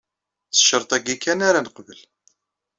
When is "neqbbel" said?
1.65-1.99